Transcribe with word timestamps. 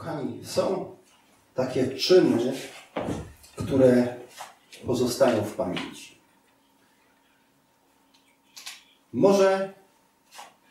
Kochani, 0.00 0.44
są 0.44 0.96
takie 1.54 1.88
czyny, 1.88 2.52
które 3.56 4.16
pozostają 4.86 5.44
w 5.44 5.54
pamięci. 5.54 6.18
Może 9.12 9.74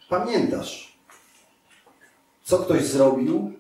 pamiętasz, 0.10 0.98
co 2.44 2.58
ktoś 2.58 2.84
zrobił 2.84 3.54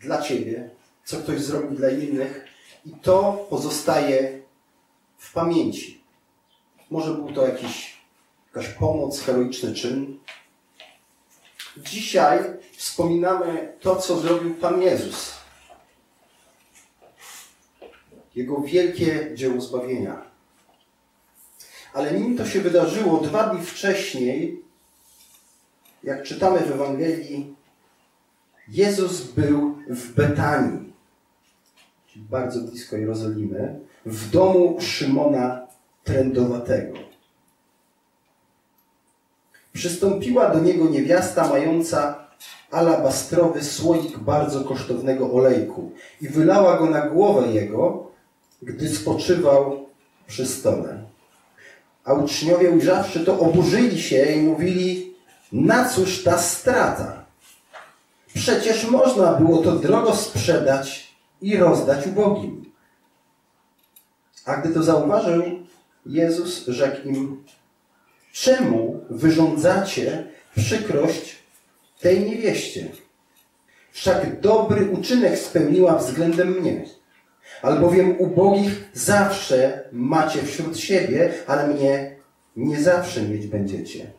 dla 0.00 0.22
ciebie, 0.22 0.70
co 1.04 1.16
ktoś 1.16 1.40
zrobił 1.40 1.70
dla 1.70 1.90
innych, 1.90 2.44
i 2.86 2.90
to 2.90 3.46
pozostaje 3.50 4.42
w 5.18 5.32
pamięci. 5.32 6.04
Może 6.90 7.14
był 7.14 7.32
to 7.32 7.46
jakiś, 7.46 7.96
jakaś 8.46 8.68
pomoc, 8.68 9.20
heroiczny 9.20 9.74
czyn. 9.74 10.18
Dzisiaj 11.76 12.38
wspominamy 12.76 13.72
to, 13.80 13.96
co 13.96 14.20
zrobił 14.20 14.54
Pan 14.54 14.82
Jezus. 14.82 15.34
Jego 18.34 18.60
wielkie 18.60 19.30
dzieło 19.34 19.60
zbawienia. 19.60 20.22
Ale 21.92 22.12
nim 22.12 22.36
to 22.38 22.46
się 22.46 22.60
wydarzyło 22.60 23.20
dwa 23.20 23.48
dni 23.48 23.66
wcześniej, 23.66 24.62
jak 26.02 26.22
czytamy 26.22 26.60
w 26.60 26.70
Ewangelii, 26.70 27.54
Jezus 28.68 29.22
był 29.22 29.78
w 29.88 30.14
Betanii, 30.14 30.92
czyli 32.06 32.24
bardzo 32.24 32.60
blisko 32.60 32.96
Jerozolimy, 32.96 33.80
w 34.06 34.30
domu 34.30 34.76
Szymona 34.80 35.66
Trędowatego. 36.04 37.11
Przystąpiła 39.72 40.48
do 40.48 40.60
niego 40.60 40.88
niewiasta 40.88 41.48
mająca 41.48 42.28
alabastrowy 42.70 43.64
słoik 43.64 44.18
bardzo 44.18 44.64
kosztownego 44.64 45.32
olejku 45.32 45.92
i 46.20 46.28
wylała 46.28 46.78
go 46.78 46.90
na 46.90 47.08
głowę 47.08 47.52
jego, 47.52 48.06
gdy 48.62 48.88
spoczywał 48.88 49.86
przy 50.26 50.46
stole. 50.46 50.98
A 52.04 52.12
uczniowie 52.12 52.70
ujrzawszy 52.70 53.20
to, 53.20 53.38
oburzyli 53.38 54.02
się 54.02 54.24
i 54.24 54.42
mówili, 54.42 55.14
na 55.52 55.88
cóż 55.88 56.22
ta 56.22 56.38
strata? 56.38 57.24
Przecież 58.34 58.90
można 58.90 59.32
było 59.32 59.58
to 59.58 59.72
drogo 59.72 60.16
sprzedać 60.16 61.16
i 61.42 61.56
rozdać 61.56 62.06
ubogim. 62.06 62.64
A 64.44 64.56
gdy 64.56 64.74
to 64.74 64.82
zauważył, 64.82 65.42
Jezus 66.06 66.66
rzekł 66.66 67.08
im, 67.08 67.44
czemu 68.32 68.91
wyrządzacie 69.10 70.24
przykrość 70.56 71.36
tej 72.00 72.20
niewieście? 72.30 72.88
Wszak 73.92 74.40
dobry 74.40 74.90
uczynek 74.90 75.38
spełniła 75.38 75.98
względem 75.98 76.48
mnie. 76.48 76.84
Albowiem 77.62 78.16
ubogich 78.18 78.90
zawsze 78.92 79.84
macie 79.92 80.42
wśród 80.42 80.78
siebie, 80.78 81.32
ale 81.46 81.68
mnie 81.68 82.16
nie 82.56 82.80
zawsze 82.80 83.22
mieć 83.22 83.46
będziecie. 83.46 84.10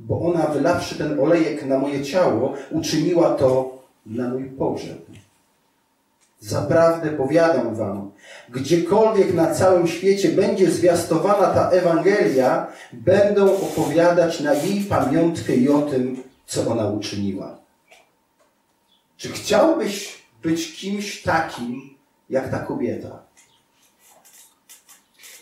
Bo 0.00 0.20
ona, 0.20 0.46
wylawszy 0.46 0.98
ten 0.98 1.20
olejek 1.20 1.64
na 1.64 1.78
moje 1.78 2.04
ciało, 2.04 2.54
uczyniła 2.70 3.34
to 3.34 3.78
na 4.06 4.28
mój 4.28 4.44
pogrzeb. 4.44 4.98
Zaprawdę 6.42 7.10
powiadam 7.10 7.74
wam, 7.74 8.10
gdziekolwiek 8.48 9.34
na 9.34 9.54
całym 9.54 9.88
świecie 9.88 10.28
będzie 10.28 10.70
zwiastowana 10.70 11.46
ta 11.46 11.70
Ewangelia, 11.70 12.66
będą 12.92 13.56
opowiadać 13.56 14.40
na 14.40 14.54
jej 14.54 14.80
pamiątkę 14.80 15.54
i 15.54 15.68
o 15.68 15.82
tym, 15.82 16.22
co 16.46 16.70
ona 16.70 16.86
uczyniła. 16.86 17.58
Czy 19.16 19.28
chciałbyś 19.28 20.22
być 20.42 20.76
kimś 20.76 21.22
takim, 21.22 21.94
jak 22.30 22.50
ta 22.50 22.58
kobieta? 22.58 23.22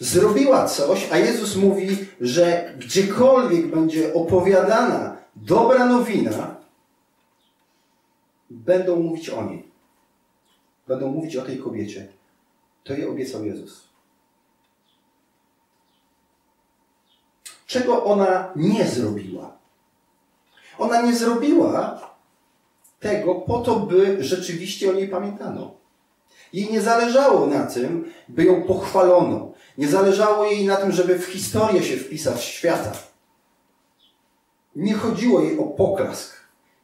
Zrobiła 0.00 0.66
coś, 0.66 1.08
a 1.12 1.18
Jezus 1.18 1.56
mówi, 1.56 1.98
że 2.20 2.74
gdziekolwiek 2.78 3.66
będzie 3.66 4.14
opowiadana 4.14 5.16
dobra 5.36 5.86
nowina, 5.86 6.56
będą 8.50 8.96
mówić 8.96 9.30
o 9.30 9.44
niej 9.44 9.69
będą 10.90 11.12
mówić 11.12 11.36
o 11.36 11.42
tej 11.42 11.58
kobiecie. 11.58 12.08
To 12.84 12.92
jej 12.92 13.06
obiecał 13.06 13.44
Jezus. 13.44 13.88
Czego 17.66 18.04
ona 18.04 18.52
nie 18.56 18.86
zrobiła? 18.86 19.58
Ona 20.78 21.02
nie 21.02 21.16
zrobiła 21.16 22.00
tego 23.00 23.34
po 23.34 23.58
to, 23.58 23.80
by 23.80 24.24
rzeczywiście 24.24 24.90
o 24.90 24.92
niej 24.92 25.08
pamiętano. 25.08 25.74
Jej 26.52 26.72
nie 26.72 26.80
zależało 26.80 27.46
na 27.46 27.66
tym, 27.66 28.12
by 28.28 28.44
ją 28.44 28.62
pochwalono. 28.62 29.52
Nie 29.78 29.88
zależało 29.88 30.44
jej 30.44 30.66
na 30.66 30.76
tym, 30.76 30.92
żeby 30.92 31.18
w 31.18 31.24
historię 31.24 31.82
się 31.82 31.96
wpisać 31.96 32.44
świata. 32.44 32.92
Nie 34.76 34.94
chodziło 34.94 35.40
jej 35.40 35.58
o 35.58 35.64
poklask. 35.64 36.36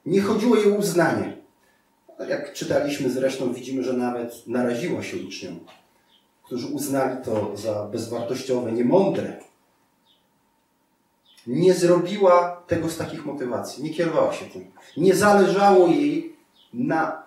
Nie 0.06 0.20
chodziło 0.22 0.56
jej 0.56 0.72
o 0.72 0.76
uznanie. 0.76 1.35
Tak 2.18 2.28
jak 2.28 2.52
czytaliśmy 2.52 3.10
zresztą, 3.10 3.52
widzimy, 3.52 3.82
że 3.82 3.92
nawet 3.92 4.46
naraziła 4.46 5.02
się 5.02 5.16
uczniom, 5.26 5.60
którzy 6.44 6.66
uznali 6.66 7.24
to 7.24 7.56
za 7.56 7.84
bezwartościowe, 7.84 8.72
niemądre. 8.72 9.40
Nie 11.46 11.74
zrobiła 11.74 12.62
tego 12.66 12.88
z 12.88 12.96
takich 12.96 13.26
motywacji, 13.26 13.84
nie 13.84 13.90
kierowała 13.90 14.32
się 14.32 14.46
tym. 14.46 14.70
Nie 14.96 15.14
zależało 15.14 15.86
jej 15.86 16.36
na 16.72 17.22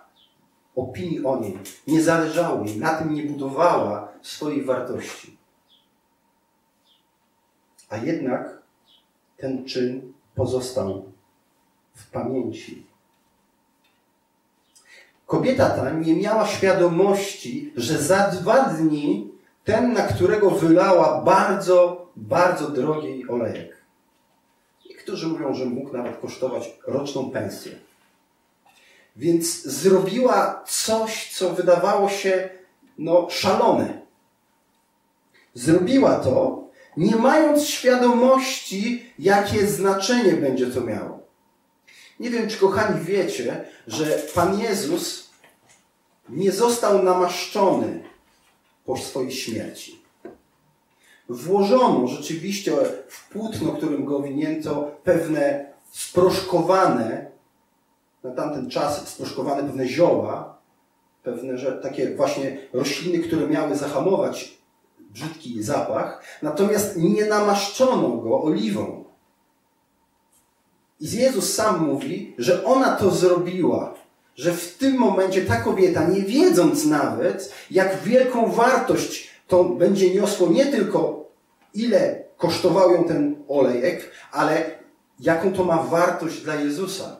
opinii 0.76 1.24
o 1.24 1.40
niej, 1.40 1.58
nie 1.86 2.02
zależało 2.02 2.64
jej, 2.64 2.78
na 2.78 2.94
tym 2.94 3.14
nie 3.14 3.22
budowała 3.22 4.12
swojej 4.22 4.64
wartości. 4.64 5.36
A 7.88 7.96
jednak 7.96 8.62
ten 9.36 9.64
czyn 9.64 10.12
pozostał 10.34 11.12
w 11.94 12.10
pamięci 12.10 12.89
Kobieta 15.30 15.70
ta 15.70 15.90
nie 15.90 16.14
miała 16.16 16.46
świadomości, 16.46 17.72
że 17.76 17.98
za 17.98 18.28
dwa 18.28 18.64
dni 18.64 19.30
ten, 19.64 19.92
na 19.92 20.02
którego 20.02 20.50
wylała 20.50 21.22
bardzo, 21.22 22.06
bardzo 22.16 22.68
drogi 22.68 23.28
olejek. 23.28 23.76
Niektórzy 24.88 25.26
mówią, 25.26 25.54
że 25.54 25.64
mógł 25.64 25.96
nawet 25.96 26.20
kosztować 26.20 26.78
roczną 26.86 27.30
pensję. 27.30 27.72
Więc 29.16 29.62
zrobiła 29.62 30.64
coś, 30.66 31.36
co 31.38 31.50
wydawało 31.50 32.08
się 32.08 32.48
no, 32.98 33.26
szalone. 33.30 34.00
Zrobiła 35.54 36.14
to, 36.14 36.64
nie 36.96 37.16
mając 37.16 37.64
świadomości, 37.64 39.12
jakie 39.18 39.66
znaczenie 39.66 40.32
będzie 40.32 40.66
to 40.66 40.80
miało. 40.80 41.20
Nie 42.20 42.30
wiem, 42.30 42.48
czy 42.48 42.58
kochani 42.58 43.04
wiecie, 43.04 43.64
że 43.86 44.04
Pan 44.34 44.60
Jezus 44.60 45.30
nie 46.28 46.52
został 46.52 47.02
namaszczony 47.02 48.02
po 48.84 48.96
swojej 48.96 49.32
śmierci. 49.32 50.02
Włożono 51.28 52.06
rzeczywiście 52.06 52.72
w 53.08 53.28
płótno, 53.28 53.72
którym 53.72 54.04
go 54.04 54.16
owinięto, 54.16 54.90
pewne 55.04 55.72
sproszkowane, 55.92 57.30
na 58.24 58.30
tamten 58.30 58.70
czas 58.70 59.08
sproszkowane 59.08 59.62
pewne 59.62 59.88
zioła, 59.88 60.58
pewne 61.22 61.58
że 61.58 61.72
takie 61.72 62.16
właśnie 62.16 62.58
rośliny, 62.72 63.18
które 63.18 63.46
miały 63.46 63.76
zahamować 63.76 64.58
brzydki 65.00 65.62
zapach, 65.62 66.24
natomiast 66.42 66.96
nie 66.96 67.26
namaszczono 67.26 68.08
go 68.08 68.42
oliwą. 68.42 68.99
I 71.00 71.10
Jezus 71.10 71.54
sam 71.54 71.86
mówi, 71.86 72.34
że 72.38 72.64
ona 72.64 72.96
to 72.96 73.10
zrobiła, 73.10 73.94
że 74.36 74.52
w 74.52 74.76
tym 74.76 74.98
momencie 74.98 75.42
ta 75.42 75.56
kobieta, 75.56 76.08
nie 76.08 76.22
wiedząc 76.22 76.86
nawet, 76.86 77.54
jak 77.70 78.02
wielką 78.02 78.52
wartość 78.52 79.30
to 79.48 79.64
będzie 79.64 80.14
niosło 80.14 80.48
nie 80.48 80.66
tylko 80.66 81.24
ile 81.74 82.24
kosztował 82.36 82.92
ją 82.94 83.04
ten 83.04 83.44
olejek, 83.48 84.10
ale 84.32 84.70
jaką 85.20 85.52
to 85.52 85.64
ma 85.64 85.82
wartość 85.82 86.42
dla 86.42 86.54
Jezusa, 86.54 87.16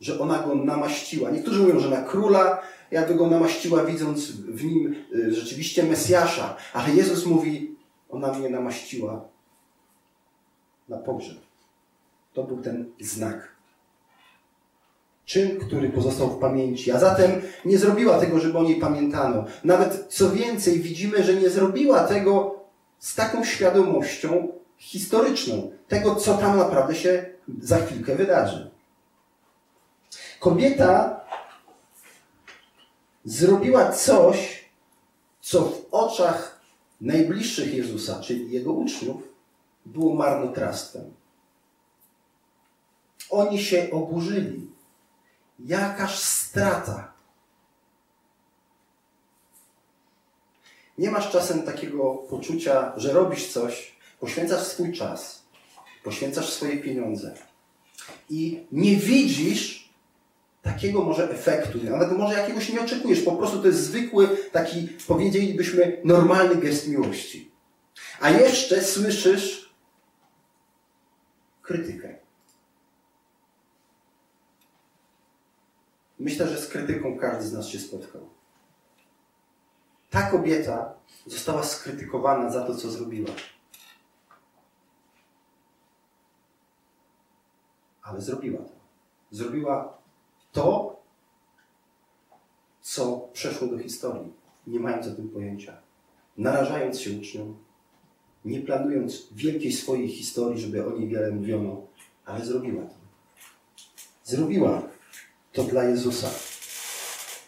że 0.00 0.20
ona 0.20 0.42
go 0.42 0.54
namaściła. 0.54 1.30
Niektórzy 1.30 1.62
mówią, 1.62 1.80
że 1.80 1.90
na 1.90 2.02
króla, 2.02 2.62
jakby 2.90 3.14
go 3.14 3.26
namaściła, 3.26 3.84
widząc 3.84 4.30
w 4.30 4.64
nim 4.64 4.94
y, 5.14 5.34
rzeczywiście 5.34 5.82
Mesjasza, 5.82 6.56
ale 6.72 6.94
Jezus 6.94 7.26
mówi, 7.26 7.76
ona 8.10 8.32
mnie 8.32 8.50
namaściła 8.50 9.28
na 10.88 10.96
pogrzeb. 10.96 11.38
To 12.34 12.44
był 12.44 12.56
ten 12.56 12.92
znak. 13.00 13.54
Czyn, 15.24 15.60
który 15.60 15.90
pozostał 15.90 16.30
w 16.30 16.38
pamięci. 16.38 16.90
A 16.90 16.98
zatem 16.98 17.30
nie 17.64 17.78
zrobiła 17.78 18.18
tego, 18.18 18.38
żeby 18.38 18.58
o 18.58 18.62
niej 18.62 18.76
pamiętano. 18.76 19.44
Nawet 19.64 20.06
co 20.08 20.30
więcej, 20.30 20.80
widzimy, 20.80 21.24
że 21.24 21.34
nie 21.34 21.50
zrobiła 21.50 22.04
tego 22.04 22.60
z 22.98 23.14
taką 23.14 23.44
świadomością 23.44 24.48
historyczną. 24.78 25.72
Tego, 25.88 26.14
co 26.14 26.34
tam 26.34 26.58
naprawdę 26.58 26.94
się 26.94 27.26
za 27.60 27.78
chwilkę 27.78 28.16
wydarzy. 28.16 28.70
Kobieta 30.40 31.20
zrobiła 33.24 33.92
coś, 33.92 34.64
co 35.40 35.62
w 35.62 35.86
oczach 35.90 36.60
najbliższych 37.00 37.74
Jezusa, 37.74 38.20
czyli 38.20 38.50
jego 38.50 38.72
uczniów, 38.72 39.22
było 39.86 40.14
marnotrawstwem. 40.14 41.04
Oni 43.30 43.64
się 43.64 43.88
oburzyli. 43.90 44.70
Jakaż 45.58 46.18
strata. 46.18 47.12
Nie 50.98 51.10
masz 51.10 51.30
czasem 51.30 51.62
takiego 51.62 52.14
poczucia, 52.14 52.92
że 52.96 53.12
robisz 53.12 53.52
coś, 53.52 53.96
poświęcasz 54.20 54.62
swój 54.62 54.92
czas, 54.92 55.42
poświęcasz 56.04 56.52
swoje 56.52 56.76
pieniądze 56.76 57.34
i 58.30 58.66
nie 58.72 58.96
widzisz 58.96 59.88
takiego 60.62 61.04
może 61.04 61.30
efektu, 61.30 61.78
nawet 61.84 62.12
może 62.18 62.38
jakiegoś 62.38 62.68
nie 62.68 62.80
oczekujesz, 62.80 63.20
po 63.20 63.32
prostu 63.32 63.60
to 63.60 63.66
jest 63.66 63.80
zwykły, 63.80 64.28
taki, 64.52 64.88
powiedzielibyśmy, 65.06 66.00
normalny 66.04 66.56
gest 66.56 66.88
miłości. 66.88 67.50
A 68.20 68.30
jeszcze 68.30 68.82
słyszysz 68.82 69.74
krytykę. 71.62 72.23
Myślę, 76.24 76.48
że 76.48 76.58
z 76.58 76.68
krytyką 76.68 77.18
każdy 77.18 77.44
z 77.44 77.52
nas 77.52 77.68
się 77.68 77.78
spotkał. 77.78 78.28
Ta 80.10 80.30
kobieta 80.30 80.94
została 81.26 81.62
skrytykowana 81.62 82.50
za 82.50 82.66
to, 82.66 82.74
co 82.74 82.90
zrobiła. 82.90 83.30
Ale 88.02 88.20
zrobiła 88.20 88.58
to. 88.58 88.74
Zrobiła 89.30 89.98
to, 90.52 90.96
co 92.80 93.28
przeszło 93.32 93.68
do 93.68 93.78
historii, 93.78 94.32
nie 94.66 94.80
mając 94.80 95.06
o 95.06 95.14
tym 95.14 95.28
pojęcia. 95.28 95.76
Narażając 96.36 97.00
się 97.00 97.18
uczniom, 97.18 97.56
nie 98.44 98.60
planując 98.60 99.28
wielkiej 99.32 99.72
swojej 99.72 100.08
historii, 100.08 100.60
żeby 100.60 100.86
o 100.86 100.98
niej 100.98 101.08
wiele 101.08 101.30
mówiono, 101.30 101.86
ale 102.24 102.44
zrobiła 102.44 102.82
to. 102.82 102.94
Zrobiła 104.24 104.93
to 105.54 105.64
dla 105.64 105.84
Jezusa. 105.84 106.28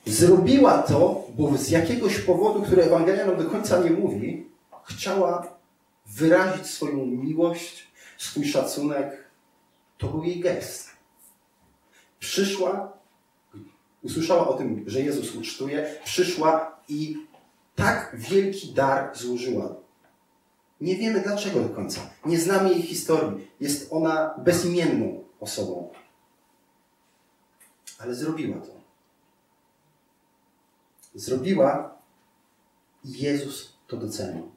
Zrobiła 0.06 0.82
to, 0.82 1.26
bo 1.36 1.56
z 1.56 1.68
jakiegoś 1.68 2.18
powodu, 2.18 2.62
który 2.62 2.82
Ewangelia 2.82 3.26
nam 3.26 3.36
do 3.36 3.50
końca 3.50 3.82
nie 3.82 3.90
mówi, 3.90 4.46
chciała 4.84 5.56
wyrazić 6.06 6.66
swoją 6.66 7.06
miłość, 7.06 7.88
swój 8.18 8.44
szacunek. 8.44 9.30
To 9.98 10.06
był 10.06 10.24
jej 10.24 10.40
gest. 10.40 10.90
Przyszła, 12.18 12.92
usłyszała 14.02 14.48
o 14.48 14.54
tym, 14.54 14.84
że 14.86 15.00
Jezus 15.00 15.34
ucztuje, 15.34 15.96
przyszła 16.04 16.76
i 16.88 17.16
tak 17.74 18.16
wielki 18.18 18.72
dar 18.72 19.16
złożyła. 19.16 19.74
Nie 20.80 20.96
wiemy 20.96 21.20
dlaczego 21.20 21.60
do 21.60 21.68
końca. 21.68 22.00
Nie 22.26 22.38
znamy 22.38 22.70
jej 22.70 22.82
historii. 22.82 23.46
Jest 23.60 23.92
ona 23.92 24.34
bezimienną 24.38 25.24
osobą. 25.40 25.90
Ale 27.98 28.14
zrobiła 28.14 28.60
to 28.60 28.76
zrobiła 31.16 31.98
i 33.04 33.18
Jezus 33.18 33.72
to 33.86 33.96
docenił. 33.96 34.50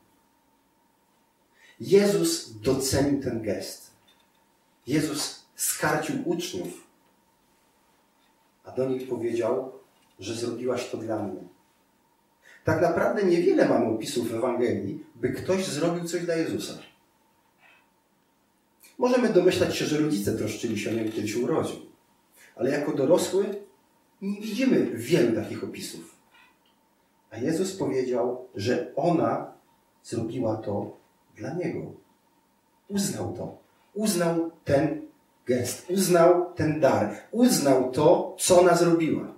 Jezus 1.79 2.51
docenił 2.59 3.23
ten 3.23 3.41
gest. 3.41 3.91
Jezus 4.87 5.45
skarcił 5.55 6.15
uczniów, 6.25 6.87
a 8.63 8.71
do 8.71 8.89
nich 8.89 9.09
powiedział, 9.09 9.71
że 10.19 10.35
zrobiłaś 10.35 10.89
to 10.89 10.97
dla 10.97 11.23
mnie. 11.23 11.41
Tak 12.63 12.81
naprawdę 12.81 13.23
niewiele 13.23 13.69
mamy 13.69 13.85
opisów 13.85 14.29
w 14.29 14.35
Ewangelii, 14.35 15.05
by 15.15 15.29
ktoś 15.29 15.65
zrobił 15.65 16.07
coś 16.07 16.25
dla 16.25 16.35
Jezusa. 16.35 16.73
Możemy 18.97 19.29
domyślać 19.29 19.77
się, 19.77 19.85
że 19.85 19.97
rodzice 19.97 20.37
troszczyli 20.37 20.79
się 20.79 20.89
o 20.89 20.93
niego, 20.93 21.11
kiedy 21.11 21.27
się 21.27 21.39
urodził. 21.39 21.88
Ale 22.59 22.69
jako 22.69 22.91
dorosły 22.91 23.45
nie 24.21 24.41
widzimy 24.41 24.85
wielu 24.93 25.35
takich 25.35 25.63
opisów. 25.63 26.15
A 27.31 27.37
Jezus 27.37 27.75
powiedział, 27.75 28.47
że 28.55 28.93
ona 28.95 29.53
zrobiła 30.03 30.57
to 30.57 30.97
dla 31.35 31.53
Niego. 31.53 31.79
Uznał 32.87 33.33
to. 33.33 33.57
Uznał 33.93 34.51
ten 34.65 35.01
gest. 35.45 35.89
Uznał 35.89 36.53
ten 36.55 36.79
dar. 36.79 37.15
Uznał 37.31 37.91
to, 37.91 38.35
co 38.39 38.59
ona 38.59 38.75
zrobiła. 38.75 39.33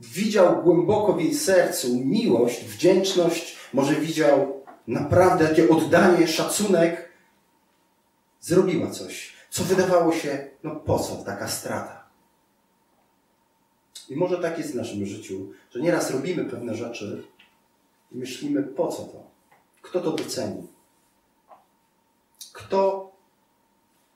Widział 0.00 0.62
głęboko 0.62 1.12
w 1.12 1.20
jej 1.20 1.34
sercu 1.34 1.96
miłość, 1.96 2.64
wdzięczność, 2.64 3.56
może 3.72 3.94
widział 3.94 4.62
naprawdę 4.86 5.48
takie 5.48 5.68
oddanie, 5.68 6.28
szacunek. 6.28 7.08
Zrobiła 8.40 8.90
coś, 8.90 9.32
co 9.50 9.64
wydawało 9.64 10.12
się, 10.12 10.50
no 10.62 10.76
po 10.76 10.98
co 10.98 11.16
taka 11.16 11.48
strata? 11.48 12.05
I 14.08 14.16
może 14.16 14.38
tak 14.38 14.58
jest 14.58 14.72
w 14.72 14.76
naszym 14.76 15.06
życiu, 15.06 15.52
że 15.70 15.80
nieraz 15.80 16.10
robimy 16.10 16.44
pewne 16.44 16.74
rzeczy 16.74 17.24
i 18.12 18.18
myślimy, 18.18 18.62
po 18.62 18.88
co 18.88 19.02
to? 19.02 19.30
Kto 19.82 20.00
to 20.00 20.12
doceni? 20.12 20.66
Kto 22.52 23.12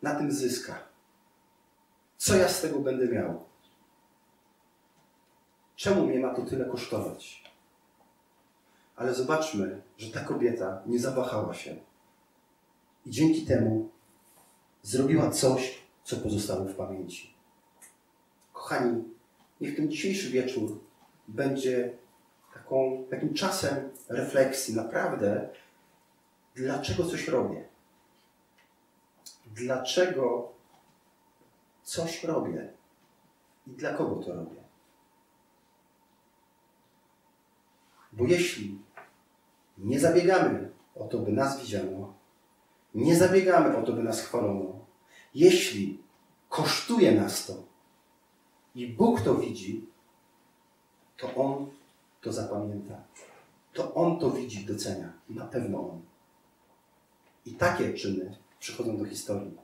na 0.02 0.14
tym 0.14 0.32
zyska? 0.32 0.78
Co 2.16 2.36
ja 2.36 2.48
z 2.48 2.60
tego 2.60 2.78
będę 2.78 3.08
miał? 3.08 3.44
Czemu 5.76 6.06
mnie 6.06 6.20
ma 6.20 6.34
to 6.34 6.42
tyle 6.42 6.64
kosztować? 6.64 7.44
Ale 8.96 9.14
zobaczmy, 9.14 9.82
że 9.98 10.12
ta 10.12 10.20
kobieta 10.20 10.82
nie 10.86 10.98
zawahała 10.98 11.54
się. 11.54 11.76
I 13.06 13.10
dzięki 13.10 13.46
temu 13.46 13.90
zrobiła 14.82 15.30
coś, 15.30 15.78
co 16.04 16.16
pozostało 16.16 16.64
w 16.64 16.74
pamięci. 16.74 17.34
Kochani, 18.52 19.04
Niech 19.60 19.76
ten 19.76 19.90
dzisiejszy 19.90 20.30
wieczór 20.30 20.80
będzie 21.28 21.92
taką, 22.54 23.04
takim 23.10 23.34
czasem 23.34 23.90
refleksji, 24.08 24.74
naprawdę, 24.74 25.48
dlaczego 26.54 27.04
coś 27.04 27.28
robię. 27.28 27.64
Dlaczego 29.46 30.52
coś 31.82 32.24
robię 32.24 32.72
i 33.66 33.70
dla 33.70 33.94
kogo 33.94 34.22
to 34.22 34.34
robię. 34.34 34.60
Bo 38.12 38.26
jeśli 38.26 38.78
nie 39.78 40.00
zabiegamy 40.00 40.70
o 40.94 41.04
to, 41.04 41.18
by 41.18 41.32
nas 41.32 41.60
widziano, 41.60 42.14
nie 42.94 43.16
zabiegamy 43.16 43.76
o 43.76 43.82
to, 43.82 43.92
by 43.92 44.02
nas 44.02 44.20
chwalono, 44.20 44.86
jeśli 45.34 46.02
kosztuje 46.48 47.12
nas 47.12 47.46
to, 47.46 47.69
i 48.74 48.86
Bóg 48.86 49.20
to 49.20 49.34
widzi, 49.34 49.86
to 51.16 51.34
On 51.34 51.70
to 52.20 52.32
zapamięta. 52.32 53.04
To 53.72 53.94
On 53.94 54.18
to 54.18 54.30
widzi, 54.30 54.66
docenia. 54.66 55.12
Na 55.28 55.46
pewno 55.46 55.90
On. 55.90 56.02
I 57.46 57.52
takie 57.52 57.94
czyny 57.94 58.36
przychodzą 58.60 58.96
do 58.96 59.04
historii. 59.04 59.56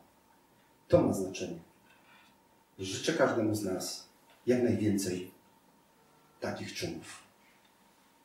To 0.88 1.02
ma 1.02 1.12
znaczenie. 1.12 1.58
Życzę 2.78 3.12
każdemu 3.12 3.54
z 3.54 3.62
nas 3.62 4.08
jak 4.46 4.62
najwięcej 4.62 5.30
takich 6.40 6.74
czynów. 6.74 7.25